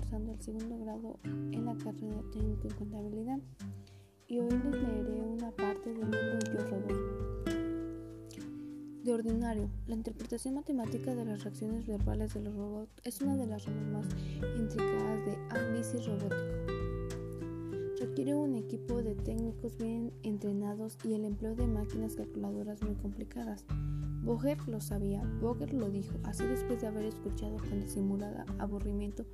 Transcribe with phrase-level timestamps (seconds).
[0.00, 3.38] Cursando el segundo grado en la carrera técnico en contabilidad
[4.28, 7.44] y hoy les leeré una parte del libro Yo Robot.
[9.04, 13.46] De ordinario, la interpretación matemática de las reacciones verbales de los robots es una de
[13.46, 14.06] las ramas más
[14.58, 16.34] intricadas de análisis robótico.
[18.00, 23.66] Requiere un equipo de técnicos bien entrenados y el empleo de máquinas calculadoras muy complicadas.
[24.22, 29.26] Boger lo sabía, Boger lo dijo, así después de haber escuchado con disimulada aburrimiento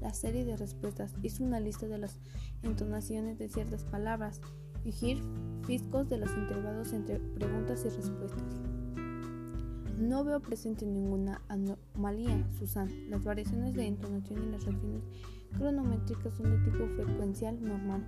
[0.00, 2.18] la serie de respuestas, hizo una lista de las
[2.62, 4.40] entonaciones de ciertas palabras
[4.84, 8.42] y fiscos de los intervalos entre preguntas y respuestas.
[9.98, 12.90] No veo presente ninguna anomalía, Susan.
[13.08, 15.02] Las variaciones de entonación y las reacciones
[15.56, 18.04] cronométricas son de tipo frecuencial normal.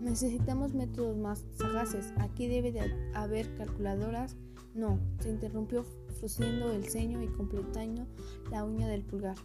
[0.00, 2.12] Necesitamos métodos más sagaces.
[2.16, 2.80] Aquí debe de
[3.14, 4.36] haber calculadoras
[4.78, 5.82] no, se interrumpió
[6.20, 8.06] frunciendo el ceño y completando
[8.50, 9.36] la uña del pulgar.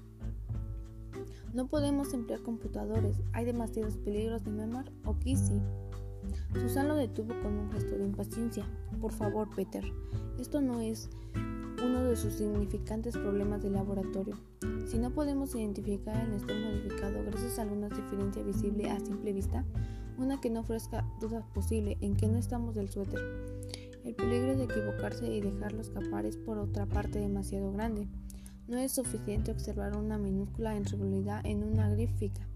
[1.53, 5.61] No podemos emplear computadores, hay demasiados peligros de memar o sí.
[6.55, 8.65] Susan lo detuvo con un gesto de impaciencia.
[8.99, 9.83] Por favor, Peter,
[10.39, 11.09] esto no es
[11.85, 14.35] uno de sus significantes problemas de laboratorio.
[14.87, 19.63] Si no podemos identificar el Néstor modificado gracias a alguna diferencia visible a simple vista,
[20.17, 23.21] una que no ofrezca duda posible en que no estamos del suéter,
[24.03, 28.07] el peligro de equivocarse y dejarlo escapar es por otra parte demasiado grande.
[28.67, 32.47] No es suficiente observar una minúscula irregularidad en una gráfica.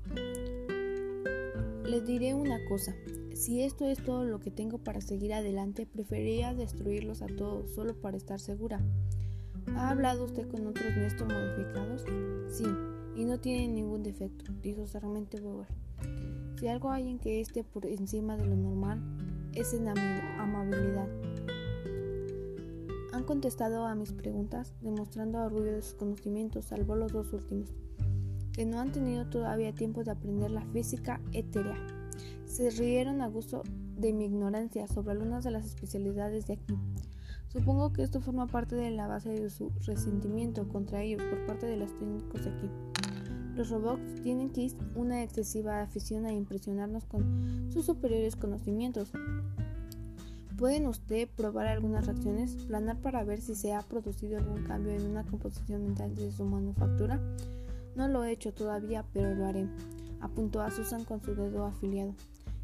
[1.86, 2.95] Les diré una cosa.
[3.33, 7.94] Si esto es todo lo que tengo para seguir adelante, preferiría destruirlos a todos solo
[7.94, 8.81] para estar segura.
[9.75, 12.05] ¿Ha hablado usted con otros Néstor modificados?
[12.50, 12.66] Sí,
[13.16, 15.67] y no tienen ningún defecto, dijo seriamente Bower.
[16.58, 19.02] Si algo hay en que esté por encima de lo normal,
[19.53, 21.08] es en amabilidad.
[23.17, 27.73] Han contestado a mis preguntas, demostrando orgullo de sus conocimientos, salvo los dos últimos,
[28.53, 31.75] que no han tenido todavía tiempo de aprender la física etérea.
[32.45, 33.63] Se rieron a gusto
[33.97, 36.75] de mi ignorancia sobre algunas de las especialidades de aquí.
[37.47, 41.66] Supongo que esto forma parte de la base de su resentimiento contra ellos por parte
[41.66, 42.69] de los técnicos de aquí.
[43.56, 49.11] Los robots tienen que una excesiva afición a impresionarnos con sus superiores conocimientos,
[50.57, 55.06] ¿Pueden usted probar algunas reacciones, planar para ver si se ha producido algún cambio en
[55.06, 57.22] una composición mental de su manufactura?
[57.95, 59.68] No lo he hecho todavía, pero lo haré,
[60.19, 62.16] apuntó a Susan con su dedo afiliado.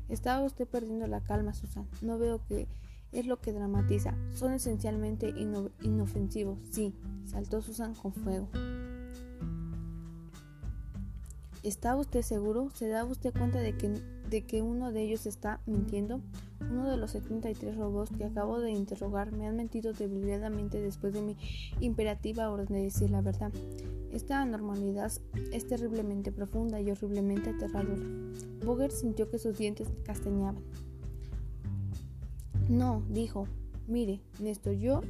[0.09, 1.87] Estaba usted perdiendo la calma, Susan.
[2.01, 2.67] No veo que
[3.11, 4.15] es lo que dramatiza.
[4.33, 5.31] Son esencialmente
[5.81, 6.57] inofensivos.
[6.71, 8.49] Sí, saltó Susan con fuego.
[11.61, 12.71] ¿Está usted seguro?
[12.73, 13.89] ¿Se da usted cuenta de que,
[14.29, 16.21] de que uno de ellos está mintiendo?
[16.71, 21.21] Uno de los 73 robots que acabo de interrogar me han mentido deliberadamente después de
[21.21, 21.37] mi
[21.79, 23.51] imperativa orden de decir la verdad.
[24.11, 25.11] Esta anormalidad
[25.51, 28.03] es terriblemente profunda y horriblemente aterradora.
[28.65, 30.63] Boger sintió que sus dientes castañaban.
[32.69, 33.47] No, dijo.
[33.87, 35.01] Mire, Néstor, yo,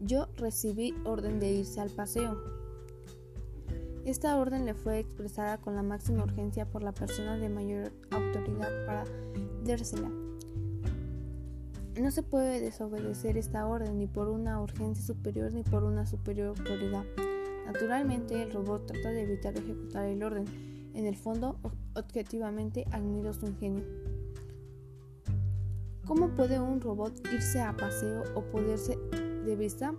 [0.00, 2.36] yo recibí orden de irse al paseo.
[4.06, 8.70] Esta orden le fue expresada con la máxima urgencia por la persona de mayor autoridad
[8.86, 9.04] para
[9.64, 10.25] dársela.
[12.00, 16.48] No se puede desobedecer esta orden ni por una urgencia superior ni por una superior
[16.48, 17.04] autoridad.
[17.64, 20.44] Naturalmente, el robot trata de evitar ejecutar el orden.
[20.94, 21.58] En el fondo,
[21.94, 23.82] objetivamente, admiro su ingenio.
[26.06, 28.98] ¿Cómo puede un robot irse a paseo o poderse
[29.46, 29.94] de vista?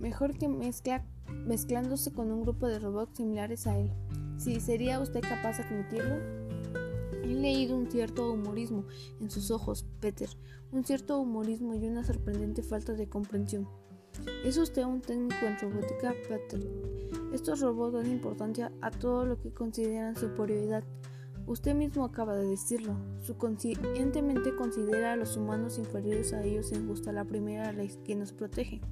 [0.00, 3.92] Mejor que mezclándose con un grupo de robots similares a él.
[4.38, 6.16] Si sería usted capaz de admitirlo,
[7.24, 8.84] He leído un cierto humorismo
[9.18, 9.86] en sus ojos,
[10.70, 13.66] Un cierto humorismo y una sorprendente falta de comprensión.
[14.44, 16.60] ¿Es usted un técnico en robótica, Peter?
[17.32, 20.84] Estos robots dan importancia a todo lo que consideran superioridad.
[21.46, 22.96] Usted mismo acaba de decirlo.
[23.22, 28.82] Subconscientemente considera a los humanos inferiores a ellos en la primera ley que nos protege.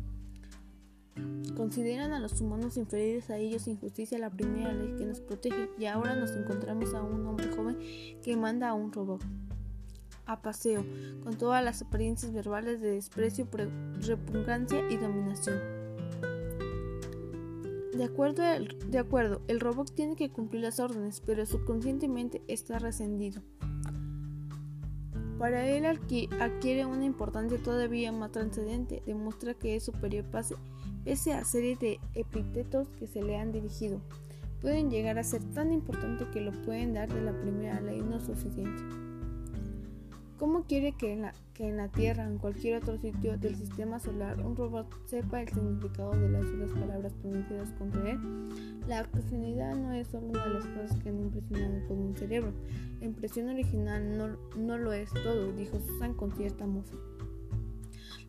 [1.54, 5.84] Consideran a los humanos inferiores a ellos injusticia la primera ley que nos protege y
[5.84, 7.78] ahora nos encontramos a un hombre joven
[8.22, 9.22] que manda a un robot
[10.32, 10.84] a paseo,
[11.22, 13.46] con todas las apariencias verbales de desprecio,
[14.00, 15.58] repugnancia y dominación.
[17.94, 22.78] De acuerdo, el, de acuerdo, el robot tiene que cumplir las órdenes, pero subconscientemente está
[22.78, 23.42] rescendido.
[25.38, 30.54] Para él adquiere una importancia todavía más trascendente, demuestra que es superior pase
[31.04, 34.00] pese a serie de epítetos que se le han dirigido,
[34.60, 38.20] pueden llegar a ser tan importantes que lo pueden dar de la primera ley no
[38.20, 38.82] suficiente.
[40.42, 44.00] ¿Cómo quiere que en, la, que en la Tierra en cualquier otro sitio del sistema
[44.00, 48.18] solar un robot sepa el significado de las duras palabras pronunciadas contra él?
[48.88, 52.52] La occasionalidad no es solo una de las cosas que han impresionado con un cerebro.
[52.98, 56.96] La impresión original no, no lo es todo, dijo Susan con cierta mofa.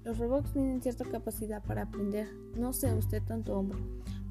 [0.04, 2.28] Los robots tienen cierta capacidad para aprender.
[2.56, 3.80] No sé usted tanto hombre.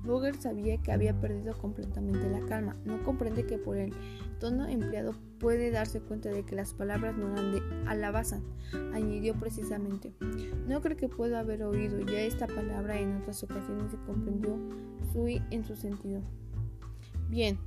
[0.05, 2.77] Vogel sabía que había perdido completamente la calma.
[2.85, 3.93] No comprende que por el
[4.39, 8.41] tono empleado puede darse cuenta de que las palabras no eran de alabaza,
[8.95, 10.13] añadió precisamente.
[10.69, 14.57] No creo que pueda haber oído ya esta palabra en otras ocasiones y comprendió
[15.13, 16.21] Sui en su sentido.
[17.29, 17.59] Bien,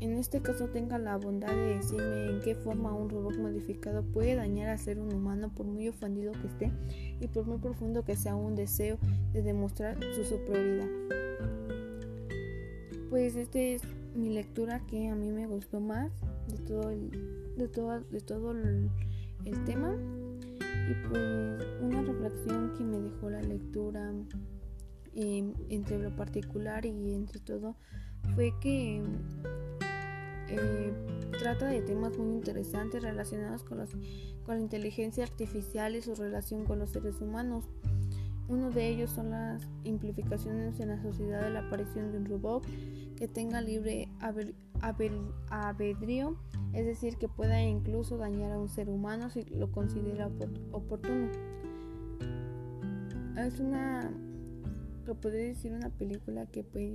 [0.00, 4.34] en este caso tenga la bondad de decirme en qué forma un robot modificado puede
[4.34, 6.72] dañar a ser un humano por muy ofendido que esté
[7.20, 8.98] y por muy profundo que sea un deseo
[9.34, 10.88] de demostrar su superioridad.
[13.10, 13.82] Pues esta es
[14.14, 16.10] mi lectura que a mí me gustó más
[16.52, 17.10] de todo el,
[17.56, 18.90] de todo, de todo el,
[19.66, 19.96] tema
[20.88, 24.12] y pues una reflexión que me dejó la lectura
[25.14, 27.76] em, entre lo particular y entre todo
[28.34, 29.02] fue que
[30.48, 30.92] eh,
[31.38, 33.90] trata de temas muy interesantes relacionados con, los,
[34.44, 37.64] con la inteligencia artificial y su relación con los seres humanos.
[38.48, 42.66] Uno de ellos son las implicaciones en la sociedad de la aparición de un robot
[43.16, 44.08] que tenga libre
[44.82, 46.36] albedrío,
[46.72, 50.30] es decir, que pueda incluso dañar a un ser humano si lo considera
[50.72, 51.30] oportuno.
[53.36, 54.12] Es una,
[55.06, 56.92] lo podría decir, una película que pues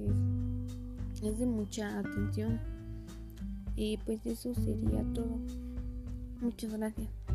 [1.23, 2.59] es de mucha atención.
[3.75, 5.39] Y pues eso sería todo.
[6.41, 7.26] Muchas gracias.